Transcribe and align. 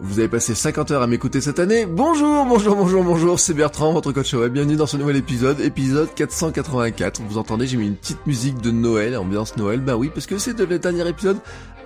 Vous 0.00 0.20
avez 0.20 0.28
passé 0.28 0.54
50 0.54 0.92
heures 0.92 1.02
à 1.02 1.08
m'écouter 1.08 1.40
cette 1.40 1.58
année? 1.58 1.84
Bonjour, 1.84 2.44
bonjour, 2.44 2.76
bonjour, 2.76 3.02
bonjour, 3.02 3.40
c'est 3.40 3.52
Bertrand, 3.52 3.92
votre 3.92 4.12
coach 4.12 4.32
web. 4.32 4.52
Bienvenue 4.52 4.76
dans 4.76 4.86
ce 4.86 4.96
nouvel 4.96 5.16
épisode, 5.16 5.58
épisode 5.58 6.08
484. 6.14 7.20
Vous 7.28 7.36
entendez, 7.36 7.66
j'ai 7.66 7.76
mis 7.76 7.88
une 7.88 7.96
petite 7.96 8.24
musique 8.24 8.60
de 8.60 8.70
Noël, 8.70 9.16
ambiance 9.16 9.56
Noël. 9.56 9.80
Bah 9.80 9.96
oui, 9.96 10.12
parce 10.14 10.26
que 10.26 10.38
c'est 10.38 10.56
le 10.56 10.78
dernier 10.78 11.08
épisode 11.08 11.38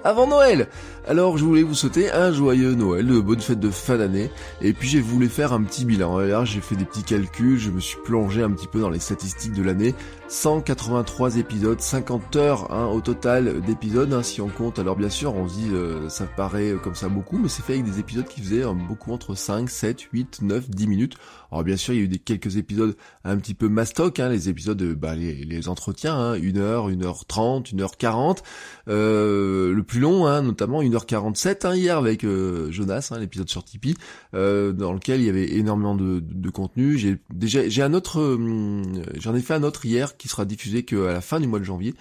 avant 0.04 0.26
Noël. 0.26 0.68
Alors 1.06 1.36
je 1.36 1.44
voulais 1.44 1.62
vous 1.62 1.74
souhaiter 1.74 2.10
un 2.12 2.32
joyeux 2.32 2.74
Noël, 2.74 3.06
de 3.06 3.20
bonnes 3.20 3.40
fêtes 3.40 3.58
de 3.60 3.70
fin 3.70 3.96
d'année, 3.96 4.30
et 4.60 4.72
puis 4.72 4.88
j'ai 4.88 5.00
voulu 5.00 5.28
faire 5.28 5.52
un 5.52 5.62
petit 5.62 5.84
bilan. 5.84 6.18
Là 6.18 6.44
j'ai 6.44 6.60
fait 6.60 6.76
des 6.76 6.84
petits 6.84 7.02
calculs, 7.02 7.58
je 7.58 7.70
me 7.70 7.80
suis 7.80 7.98
plongé 8.04 8.42
un 8.42 8.50
petit 8.50 8.68
peu 8.68 8.80
dans 8.80 8.90
les 8.90 9.00
statistiques 9.00 9.52
de 9.52 9.62
l'année. 9.62 9.94
183 10.28 11.36
épisodes, 11.36 11.80
50 11.80 12.36
heures 12.36 12.72
hein, 12.72 12.86
au 12.86 13.00
total 13.00 13.60
d'épisodes, 13.60 14.12
hein, 14.12 14.22
si 14.22 14.40
on 14.40 14.48
compte. 14.48 14.78
Alors 14.78 14.96
bien 14.96 15.10
sûr, 15.10 15.34
on 15.34 15.48
se 15.48 15.54
dit, 15.54 15.68
euh, 15.72 16.08
ça 16.08 16.24
paraît 16.24 16.74
comme 16.82 16.94
ça 16.94 17.08
beaucoup, 17.08 17.38
mais 17.38 17.48
c'est 17.48 17.62
fait 17.62 17.74
avec 17.74 17.84
des 17.84 18.00
épisodes 18.02 18.26
qui 18.26 18.40
faisaient 18.40 18.64
hein, 18.64 18.74
beaucoup 18.74 19.12
entre 19.12 19.34
5, 19.34 19.70
7, 19.70 20.00
8, 20.12 20.42
9, 20.42 20.70
10 20.70 20.86
minutes. 20.86 21.14
Alors 21.50 21.64
bien 21.64 21.76
sûr, 21.76 21.94
il 21.94 21.96
y 21.98 22.00
a 22.00 22.04
eu 22.04 22.08
des 22.08 22.18
quelques 22.18 22.56
épisodes 22.56 22.96
un 23.24 23.36
petit 23.36 23.54
peu 23.54 23.68
mastoc, 23.68 24.20
hein, 24.20 24.28
les 24.28 24.48
épisodes, 24.48 24.82
bah, 24.94 25.14
les, 25.14 25.44
les 25.44 25.68
entretiens, 25.68 26.14
hein, 26.14 26.34
1 26.34 26.56
heure, 26.56 26.88
1 26.88 27.02
heure 27.02 27.24
30, 27.24 27.72
1 27.72 27.80
heure 27.80 27.96
40. 27.96 28.42
Euh, 28.88 29.72
le 29.72 29.82
plus 29.82 30.00
long, 30.00 30.26
hein, 30.26 30.42
notamment 30.42 30.82
1h47 30.82 31.66
hein, 31.66 31.76
hier 31.76 31.96
avec 31.96 32.24
euh, 32.24 32.70
Jonas, 32.70 33.08
hein, 33.12 33.18
l'épisode 33.18 33.48
sur 33.48 33.64
Tipeee, 33.64 33.96
euh, 34.34 34.72
dans 34.72 34.92
lequel 34.92 35.20
il 35.20 35.26
y 35.26 35.30
avait 35.30 35.52
énormément 35.52 35.94
de, 35.94 36.20
de, 36.20 36.50
contenu. 36.50 36.98
J'ai 36.98 37.18
déjà 37.32 37.68
j'ai 37.68 37.82
un 37.82 37.94
autre, 37.94 38.20
euh, 38.20 38.82
j'en 39.18 39.34
ai 39.34 39.40
fait 39.40 39.54
un 39.54 39.62
autre 39.62 39.86
hier 39.86 40.16
qui 40.16 40.28
sera 40.28 40.44
diffusé 40.44 40.84
qu'à 40.84 41.12
la 41.12 41.20
fin 41.20 41.40
du 41.40 41.46
mois 41.46 41.58
de 41.58 41.64
janvier. 41.64 41.94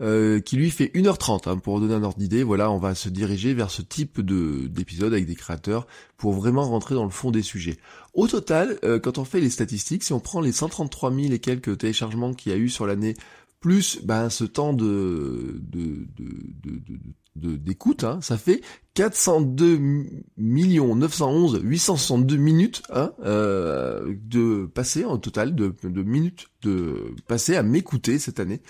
Qui 0.00 0.56
lui 0.56 0.70
fait 0.70 0.90
1h30 0.94 1.48
hein, 1.48 1.58
pour 1.58 1.80
donner 1.80 1.94
un 1.94 2.02
ordre 2.02 2.18
d'idée. 2.18 2.42
Voilà, 2.42 2.70
on 2.70 2.78
va 2.78 2.94
se 2.94 3.08
diriger 3.08 3.54
vers 3.54 3.70
ce 3.70 3.82
type 3.82 4.20
de 4.20 4.66
d'épisode 4.68 5.12
avec 5.12 5.26
des 5.26 5.34
créateurs 5.34 5.86
pour 6.16 6.32
vraiment 6.32 6.62
rentrer 6.62 6.94
dans 6.94 7.04
le 7.04 7.10
fond 7.10 7.30
des 7.30 7.42
sujets. 7.42 7.78
Au 8.14 8.28
total, 8.28 8.78
quand 9.02 9.18
on 9.18 9.24
fait 9.24 9.40
les 9.40 9.50
statistiques, 9.50 10.04
si 10.04 10.12
on 10.12 10.20
prend 10.20 10.40
les 10.40 10.52
133 10.52 11.12
000 11.12 11.32
et 11.32 11.38
quelques 11.38 11.78
téléchargements 11.78 12.34
qu'il 12.34 12.52
y 12.52 12.54
a 12.54 12.58
eu 12.58 12.68
sur 12.68 12.86
l'année 12.86 13.14
plus 13.60 14.00
ben, 14.04 14.30
ce 14.30 14.44
temps 14.44 14.72
de, 14.72 15.60
de, 15.60 16.06
de, 17.36 17.56
d'écoute, 17.56 18.04
hein, 18.04 18.20
ça 18.20 18.38
fait 18.38 18.60
402 18.94 19.80
millions 20.36 20.94
911 20.94 21.60
862 21.62 22.36
minutes 22.36 22.82
hein, 22.90 23.12
euh, 23.24 24.14
de 24.22 24.66
passer 24.66 25.04
en 25.04 25.18
total 25.18 25.54
de, 25.54 25.74
de 25.82 26.02
minutes 26.02 26.48
de 26.62 27.14
passer 27.26 27.56
à 27.56 27.62
m'écouter 27.62 28.18
cette 28.18 28.40
année. 28.40 28.60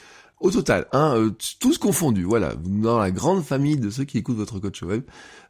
Au 0.41 0.53
total, 0.53 0.86
hein, 0.92 1.14
euh, 1.17 1.31
tous 1.58 1.78
confondus, 1.78 2.22
voilà, 2.22 2.55
dans 2.55 2.98
la 2.98 3.11
grande 3.11 3.42
famille 3.42 3.77
de 3.77 3.91
ceux 3.91 4.05
qui 4.05 4.19
écoutent 4.19 4.36
votre 4.36 4.61
coach 4.61 4.83
web, 4.83 5.03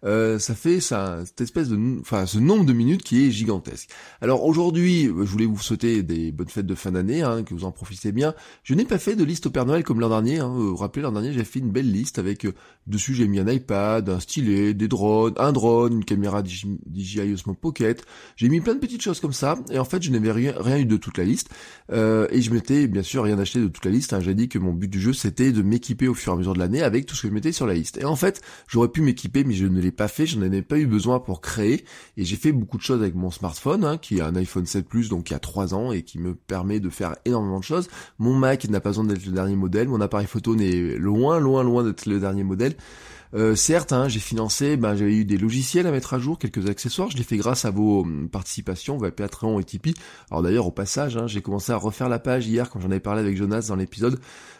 euh, 0.04 0.38
ça 0.38 0.54
fait 0.54 0.80
ça, 0.80 1.18
cette 1.26 1.42
espèce 1.42 1.68
de, 1.68 2.00
enfin, 2.00 2.24
ce 2.24 2.38
nombre 2.38 2.64
de 2.64 2.72
minutes 2.72 3.02
qui 3.02 3.26
est 3.26 3.30
gigantesque. 3.30 3.90
Alors 4.22 4.44
aujourd'hui, 4.44 5.04
je 5.04 5.10
voulais 5.10 5.44
vous 5.44 5.58
souhaiter 5.58 6.02
des 6.02 6.32
bonnes 6.32 6.48
fêtes 6.48 6.66
de 6.66 6.74
fin 6.74 6.92
d'année, 6.92 7.20
hein, 7.20 7.42
que 7.42 7.52
vous 7.52 7.64
en 7.64 7.70
profitez 7.70 8.12
bien. 8.12 8.34
Je 8.62 8.72
n'ai 8.72 8.86
pas 8.86 8.98
fait 8.98 9.14
de 9.14 9.24
liste 9.24 9.44
au 9.46 9.50
Père 9.50 9.66
Noël 9.66 9.84
comme 9.84 10.00
l'an 10.00 10.08
dernier. 10.08 10.38
Hein. 10.38 10.48
Vous 10.48 10.70
vous 10.70 10.76
rappelez, 10.76 11.02
l'an 11.02 11.12
dernier, 11.12 11.34
j'ai 11.34 11.44
fait 11.44 11.58
une 11.58 11.70
belle 11.70 11.90
liste 11.90 12.18
avec 12.18 12.46
euh, 12.46 12.54
dessus 12.86 13.14
j'ai 13.14 13.28
mis 13.28 13.40
un 13.40 13.48
iPad, 13.48 14.08
un 14.08 14.20
stylet, 14.20 14.72
des 14.72 14.88
drones, 14.88 15.34
un 15.36 15.52
drone, 15.52 15.92
une 15.92 16.04
caméra 16.04 16.42
DJI 16.42 17.32
Osmo 17.34 17.52
Pocket. 17.52 18.04
J'ai 18.36 18.48
mis 18.48 18.62
plein 18.62 18.74
de 18.74 18.80
petites 18.80 19.02
choses 19.02 19.20
comme 19.20 19.34
ça, 19.34 19.58
et 19.70 19.78
en 19.78 19.84
fait, 19.84 20.02
je 20.02 20.10
n'avais 20.10 20.32
rien, 20.32 20.54
rien 20.56 20.78
eu 20.78 20.86
de 20.86 20.96
toute 20.96 21.18
la 21.18 21.24
liste. 21.24 21.50
Euh, 21.92 22.26
et 22.30 22.40
je 22.40 22.52
m'étais 22.52 22.86
bien 22.86 23.02
sûr 23.02 23.24
rien 23.24 23.38
acheté 23.38 23.60
de 23.60 23.68
toute 23.68 23.84
la 23.84 23.90
liste. 23.90 24.12
Hein. 24.12 24.20
J'ai 24.20 24.34
dit 24.34 24.48
que 24.48 24.58
mon 24.58 24.77
but 24.78 24.88
du 24.88 25.00
jeu, 25.00 25.12
c'était 25.12 25.52
de 25.52 25.62
m'équiper 25.62 26.08
au 26.08 26.14
fur 26.14 26.32
et 26.32 26.34
à 26.34 26.38
mesure 26.38 26.54
de 26.54 26.58
l'année 26.58 26.82
avec 26.82 27.06
tout 27.06 27.14
ce 27.14 27.22
que 27.22 27.28
je 27.28 27.32
mettais 27.34 27.52
sur 27.52 27.66
la 27.66 27.74
liste. 27.74 27.98
Et 27.98 28.04
en 28.04 28.16
fait, 28.16 28.40
j'aurais 28.68 28.88
pu 28.88 29.02
m'équiper, 29.02 29.44
mais 29.44 29.54
je 29.54 29.66
ne 29.66 29.80
l'ai 29.80 29.90
pas 29.90 30.08
fait, 30.08 30.26
j'en 30.26 30.42
avais 30.42 30.62
pas 30.62 30.78
eu 30.78 30.86
besoin 30.86 31.20
pour 31.20 31.40
créer, 31.40 31.84
et 32.16 32.24
j'ai 32.24 32.36
fait 32.36 32.52
beaucoup 32.52 32.78
de 32.78 32.82
choses 32.82 33.00
avec 33.00 33.14
mon 33.14 33.30
smartphone, 33.30 33.84
hein, 33.84 33.98
qui 33.98 34.18
est 34.18 34.22
un 34.22 34.34
iPhone 34.36 34.66
7 34.66 34.88
Plus, 34.88 35.08
donc 35.08 35.30
il 35.30 35.32
y 35.32 35.36
a 35.36 35.40
3 35.40 35.74
ans, 35.74 35.92
et 35.92 36.02
qui 36.02 36.18
me 36.18 36.34
permet 36.34 36.80
de 36.80 36.90
faire 36.90 37.16
énormément 37.24 37.58
de 37.58 37.64
choses. 37.64 37.88
Mon 38.18 38.34
Mac 38.34 38.68
n'a 38.68 38.80
pas 38.80 38.90
besoin 38.90 39.04
d'être 39.04 39.26
le 39.26 39.32
dernier 39.32 39.56
modèle, 39.56 39.88
mon 39.88 40.00
appareil 40.00 40.26
photo 40.26 40.54
n'est 40.54 40.96
loin, 40.96 41.38
loin, 41.38 41.62
loin 41.62 41.84
d'être 41.84 42.06
le 42.06 42.20
dernier 42.20 42.44
modèle. 42.44 42.74
Euh, 43.34 43.54
certes, 43.54 43.92
hein, 43.92 44.08
j'ai 44.08 44.20
financé, 44.20 44.76
ben, 44.76 44.94
j'avais 44.94 45.14
eu 45.14 45.24
des 45.24 45.36
logiciels 45.36 45.86
à 45.86 45.90
mettre 45.90 46.14
à 46.14 46.18
jour, 46.18 46.38
quelques 46.38 46.68
accessoires, 46.68 47.10
je 47.10 47.16
l'ai 47.16 47.22
fait 47.22 47.36
grâce 47.36 47.64
à 47.64 47.70
vos 47.70 48.02
hum, 48.02 48.28
participations, 48.28 48.96
via 48.96 49.10
Patreon 49.10 49.60
et 49.60 49.64
Tipeee. 49.64 49.94
Alors 50.30 50.42
d'ailleurs, 50.42 50.66
au 50.66 50.70
passage, 50.70 51.16
hein, 51.16 51.26
j'ai 51.26 51.42
commencé 51.42 51.72
à 51.72 51.76
refaire 51.76 52.08
la 52.08 52.18
page 52.18 52.46
hier 52.46 52.70
quand 52.70 52.80
j'en 52.80 52.90
avais 52.90 53.00
parlé 53.00 53.20
avec 53.20 53.36
Jonas 53.36 53.66
dans 53.68 53.76
l'épisode. 53.76 54.18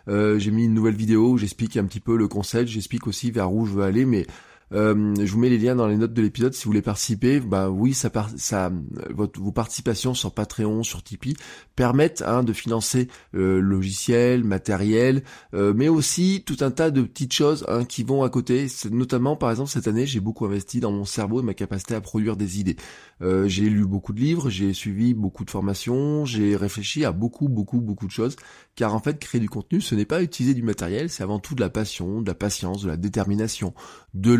Euh, 0.08 0.38
j'ai 0.38 0.50
mis 0.50 0.64
une 0.64 0.74
nouvelle 0.74 0.96
vidéo 0.96 1.32
où 1.32 1.38
j'explique 1.38 1.76
un 1.76 1.84
petit 1.84 2.00
peu 2.00 2.16
le 2.16 2.28
concept, 2.28 2.68
j'explique 2.68 3.06
aussi 3.06 3.30
vers 3.30 3.52
où 3.52 3.66
je 3.66 3.72
veux 3.72 3.84
aller, 3.84 4.04
mais 4.04 4.26
euh, 4.72 5.14
je 5.18 5.32
vous 5.32 5.38
mets 5.38 5.48
les 5.48 5.58
liens 5.58 5.74
dans 5.74 5.86
les 5.86 5.96
notes 5.96 6.12
de 6.12 6.22
l'épisode 6.22 6.54
si 6.54 6.64
vous 6.64 6.70
voulez 6.70 6.82
participer. 6.82 7.40
Bah 7.40 7.70
oui, 7.70 7.94
ça, 7.94 8.10
ça, 8.36 8.70
votre, 9.10 9.40
vos 9.40 9.52
participations 9.52 10.14
sur 10.14 10.32
Patreon, 10.32 10.82
sur 10.82 11.02
Tipeee 11.02 11.36
permettent 11.78 12.24
hein, 12.26 12.42
de 12.42 12.52
financer 12.52 13.06
euh, 13.36 13.60
logiciel, 13.60 14.42
matériel, 14.42 15.22
euh, 15.54 15.72
mais 15.76 15.88
aussi 15.88 16.42
tout 16.44 16.56
un 16.60 16.72
tas 16.72 16.90
de 16.90 17.02
petites 17.02 17.32
choses 17.32 17.64
hein, 17.68 17.84
qui 17.84 18.02
vont 18.02 18.24
à 18.24 18.30
côté. 18.30 18.66
Notamment, 18.90 19.36
par 19.36 19.50
exemple, 19.50 19.70
cette 19.70 19.86
année, 19.86 20.04
j'ai 20.04 20.18
beaucoup 20.18 20.44
investi 20.44 20.80
dans 20.80 20.90
mon 20.90 21.04
cerveau 21.04 21.40
et 21.40 21.44
ma 21.44 21.54
capacité 21.54 21.94
à 21.94 22.00
produire 22.00 22.36
des 22.36 22.58
idées. 22.58 22.76
Euh, 23.22 23.46
j'ai 23.46 23.68
lu 23.68 23.86
beaucoup 23.86 24.12
de 24.12 24.20
livres, 24.20 24.50
j'ai 24.50 24.72
suivi 24.72 25.14
beaucoup 25.14 25.44
de 25.44 25.50
formations, 25.50 26.24
j'ai 26.24 26.56
réfléchi 26.56 27.04
à 27.04 27.12
beaucoup, 27.12 27.48
beaucoup, 27.48 27.80
beaucoup 27.80 28.06
de 28.06 28.12
choses. 28.12 28.34
Car 28.74 28.94
en 28.94 29.00
fait, 29.00 29.18
créer 29.20 29.40
du 29.40 29.48
contenu, 29.48 29.80
ce 29.80 29.94
n'est 29.94 30.04
pas 30.04 30.22
utiliser 30.22 30.54
du 30.54 30.62
matériel, 30.62 31.10
c'est 31.10 31.22
avant 31.22 31.38
tout 31.38 31.54
de 31.54 31.60
la 31.60 31.70
passion, 31.70 32.22
de 32.22 32.26
la 32.26 32.34
patience, 32.34 32.82
de 32.82 32.88
la 32.88 32.96
détermination, 32.96 33.72
de 34.14 34.34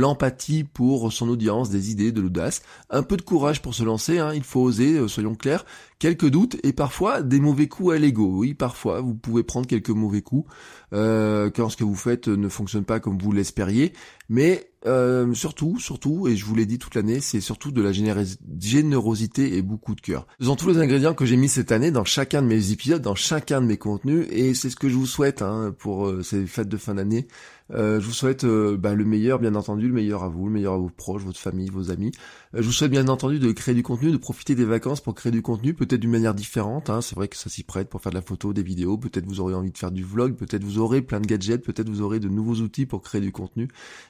pour 0.73 1.13
son 1.13 1.29
audience, 1.29 1.71
des 1.71 1.91
idées, 1.91 2.13
de 2.13 2.21
l'audace, 2.21 2.63
un 2.91 3.03
peu 3.03 3.17
de 3.17 3.23
courage 3.23 3.63
pour 3.63 3.75
se 3.75 3.83
lancer, 3.83 4.19
hein, 4.19 4.33
il 4.35 4.43
faut 4.43 4.61
oser, 4.61 4.99
euh, 4.99 5.09
soyons 5.09 5.35
clairs, 5.35 5.65
quelques 5.99 6.29
doutes 6.29 6.57
et 6.63 6.73
parfois 6.73 7.23
des 7.23 7.41
mauvais 7.41 7.69
coups 7.69 7.95
à 7.95 7.99
l'ego. 7.99 8.31
Oui, 8.39 8.55
parfois 8.55 9.01
vous 9.01 9.15
pouvez 9.15 9.43
prendre 9.43 9.67
quelques 9.67 9.91
mauvais 9.91 10.23
coups 10.23 10.49
euh, 10.93 11.51
quand 11.55 11.69
ce 11.69 11.77
que 11.77 11.85
vous 11.85 11.95
faites 11.95 12.29
ne 12.29 12.49
fonctionne 12.49 12.85
pas 12.85 13.01
comme 13.01 13.19
vous 13.19 13.33
l'espériez, 13.33 13.93
mais 14.29 14.71
euh, 14.87 15.35
surtout, 15.35 15.79
surtout, 15.79 16.29
et 16.29 16.37
je 16.37 16.45
vous 16.45 16.55
l'ai 16.55 16.67
dit 16.67 16.79
toute 16.79 16.95
l'année, 16.95 17.21
c'est 17.21 17.41
surtout 17.41 17.73
de 17.73 17.83
la 17.83 17.91
générosité 17.93 19.57
et 19.57 19.63
beaucoup 19.63 19.95
de 19.95 20.01
cœur. 20.01 20.27
Sont 20.41 20.57
tous 20.57 20.69
les 20.69 20.79
ingrédients 20.79 21.15
que 21.15 21.27
j'ai 21.27 21.37
mis 21.37 21.49
cette 21.49 21.73
année 21.73 21.91
dans 21.91 22.05
chacun 22.05 22.43
de 22.43 22.47
mes 22.47 22.71
épisodes, 22.71 23.03
dans 23.03 23.15
chacun 23.15 23.61
de 23.61 23.67
mes 23.67 23.77
contenus, 23.77 24.27
et 24.31 24.55
c'est 24.55 24.71
ce 24.71 24.77
que 24.77 24.89
je 24.89 24.95
vous 24.95 25.07
souhaite 25.07 25.43
hein, 25.43 25.75
pour 25.79 26.07
euh, 26.07 26.23
ces 26.23 26.47
fêtes 26.47 26.69
de 26.69 26.77
fin 26.77 26.95
d'année. 26.95 27.27
Euh, 27.75 28.01
je 28.01 28.07
vous 28.07 28.13
souhaite 28.13 28.45
euh, 28.45 28.77
bah, 28.79 28.95
le 28.95 29.05
meilleur, 29.05 29.39
bien 29.39 29.55
entendu, 29.55 29.89
le 29.89 29.95
meilleur 29.95 30.25
à 30.25 30.29
vous, 30.29 30.47
le 30.47 30.53
meilleur 30.53 30.75
à 30.75 30.79
vos 30.79 30.89
proches, 30.89 31.23
votre 31.23 31.39
famille, 31.39 31.69
vos 31.69 31.91
amis. 31.91 32.13
Euh, 32.55 32.63
je 32.63 32.67
vous 32.67 32.73
souhaite 32.73 32.91
bien 32.91 33.09
entendu 33.09 33.39
de 33.39 33.53
créer 33.53 33.75
du 33.75 33.83
contenu, 33.83 34.11
de 34.11 34.17
profiter 34.17 34.55
des 34.55 34.65
vacances 34.65 35.01
pour 35.01 35.15
créer 35.15 35.33
du 35.33 35.43
contenu, 35.43 35.75
peut-être 35.75 36.01
d'une 36.01 36.11
manière 36.11 36.35
différente. 36.35 36.89
Hein. 36.89 37.01
C'est 37.03 37.15
vrai 37.15 37.29
que 37.29 37.37
ça 37.37 37.51
s'y 37.51 37.65
prête 37.65 37.89
pour 37.89 38.01
faire 38.01 38.11
de 38.11 38.17
la 38.17 38.23
photo, 38.23 38.53
des 38.53 38.63
vidéos. 38.63 38.97
Peut-être 38.97 39.27
vous 39.27 39.41
aurez 39.41 39.55
envie 39.55 39.71
de 39.71 39.79
faire 39.79 39.91
du 39.91 40.03
vlog, 40.03 40.35
peut-être 40.35 40.65
vous 40.65 40.79
aurez 40.79 41.03
plein 41.03 41.21
de 41.21 41.27
gadgets, 41.27 41.63
peut-être 41.63 41.89
vous 41.89 42.01
aurez 42.01 42.21
de 42.21 42.29
nouveaux 42.29 42.57
outils 42.57 42.87
pour 42.87 43.03
créer 43.03 43.21
du 43.21 43.33
contenu. 43.33 43.69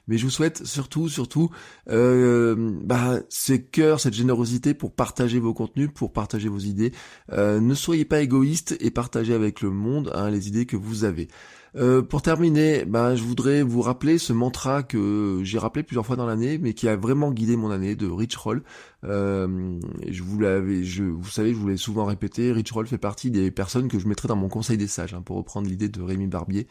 Mais 0.09 0.19
je 0.19 0.25
vous 0.25 0.31
souhaite 0.31 0.65
surtout, 0.65 1.09
surtout, 1.09 1.51
bah, 1.87 3.21
ces 3.29 3.63
cœurs, 3.63 4.01
cette 4.01 4.15
générosité 4.15 4.75
pour 4.75 4.93
partager 4.93 5.39
vos 5.39 5.55
contenus, 5.55 5.91
pour 5.95 6.13
partager 6.13 6.49
vos 6.49 6.59
idées. 6.59 6.93
ne 7.31 7.75
soyez 7.75 8.05
pas 8.05 8.21
égoïste 8.21 8.77
et 8.81 8.91
partagez 8.91 9.35
avec 9.35 9.61
le 9.61 9.71
monde 9.71 10.11
hein, 10.15 10.31
les 10.31 10.49
idées 10.49 10.67
que 10.67 10.77
vous 10.77 11.05
avez. 11.05 11.29
Euh, 11.77 12.03
pour 12.03 12.23
terminer, 12.23 12.85
ben, 12.85 13.15
je 13.15 13.23
voudrais 13.23 13.63
vous 13.63 13.83
rappeler 13.83 14.19
ce 14.19 14.33
mantra 14.33 14.83
que 14.83 15.41
j'ai 15.43 15.59
rappelé 15.59 15.83
plusieurs 15.83 16.07
fois 16.07 16.17
dans 16.17 16.27
l'année, 16.27 16.59
mais 16.59 16.73
qui 16.73 16.89
a 16.89 16.97
vraiment 16.97 17.31
guidé 17.31 17.57
mon 17.57 17.71
année 17.71 17.95
de 17.95 18.07
Rich 18.07 18.37
Roll. 18.37 18.63
Euh, 19.05 19.79
je 20.09 20.23
vous 20.23 20.41
l'avais, 20.41 20.83
je, 20.83 21.05
vous 21.05 21.29
savez, 21.29 21.53
je 21.53 21.59
vous 21.59 21.69
l'ai 21.69 21.77
souvent 21.77 22.05
répété, 22.05 22.51
Rich 22.53 22.73
Roll 22.73 22.87
fait 22.87 22.99
partie 22.99 23.31
des 23.31 23.51
personnes 23.51 23.89
que 23.89 23.99
je 23.99 24.09
mettrais 24.09 24.29
dans 24.29 24.37
mon 24.37 24.49
conseil 24.49 24.77
des 24.77 24.89
sages, 24.89 25.15
hein, 25.15 25.23
pour 25.23 25.37
reprendre 25.37 25.69
l'idée 25.69 25.89
de 25.89 26.03
Rémi 26.03 26.27
Barbier. 26.27 26.67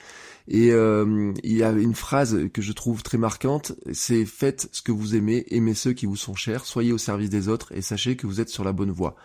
Et 0.47 0.71
euh, 0.71 1.31
il 1.43 1.53
y 1.55 1.63
a 1.63 1.71
une 1.71 1.95
phrase 1.95 2.49
que 2.51 2.61
je 2.61 2.73
trouve 2.73 3.03
très 3.03 3.17
marquante, 3.27 3.73
c'est 3.91 4.23
faites 4.23 4.69
ce 4.71 4.81
que 4.81 4.93
vous 4.93 5.13
aimez, 5.13 5.43
aimez 5.49 5.73
ceux 5.73 5.91
qui 5.91 6.05
vous 6.05 6.15
sont 6.15 6.33
chers, 6.33 6.63
soyez 6.63 6.93
au 6.93 6.97
service 6.97 7.29
des 7.29 7.49
autres 7.49 7.73
et 7.73 7.81
sachez 7.81 8.15
que 8.15 8.25
vous 8.25 8.39
êtes 8.39 8.47
sur 8.47 8.63
la 8.63 8.71
bonne 8.71 8.89
voie. 8.89 9.17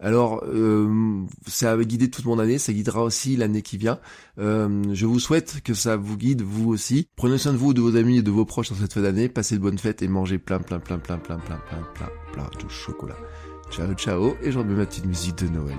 Alors, 0.00 0.44
euh, 0.44 1.24
ça 1.46 1.72
a 1.72 1.76
guidé 1.82 2.10
toute 2.10 2.26
mon 2.26 2.38
année, 2.38 2.58
ça 2.58 2.74
guidera 2.74 3.02
aussi 3.02 3.36
l'année 3.36 3.62
qui 3.62 3.78
vient. 3.78 4.00
Euh, 4.38 4.82
je 4.92 5.06
vous 5.06 5.18
souhaite 5.18 5.62
que 5.64 5.72
ça 5.72 5.96
vous 5.96 6.18
guide, 6.18 6.42
vous 6.42 6.68
aussi. 6.68 7.08
Prenez 7.16 7.38
soin 7.38 7.52
de 7.52 7.56
vous, 7.56 7.72
de 7.72 7.80
vos 7.80 7.96
amis 7.96 8.18
et 8.18 8.22
de 8.22 8.30
vos 8.30 8.44
proches 8.44 8.68
dans 8.68 8.76
cette 8.76 8.92
fin 8.92 9.00
d'année. 9.00 9.30
Passez 9.30 9.56
de 9.56 9.62
bonnes 9.62 9.78
fêtes 9.78 10.02
et 10.02 10.08
mangez 10.08 10.36
plein, 10.36 10.58
plein, 10.58 10.78
plein, 10.78 10.98
plein, 10.98 11.16
plein, 11.16 11.38
plein, 11.38 11.58
plein, 11.70 11.82
plein, 11.94 12.10
plein 12.34 12.50
de 12.62 12.68
chocolat. 12.68 13.16
Ciao, 13.70 13.94
ciao, 13.94 14.34
et 14.42 14.52
je 14.52 14.58
remets 14.58 14.74
ma 14.74 14.84
petite 14.84 15.06
musique 15.06 15.38
de 15.38 15.48
Noël. 15.48 15.78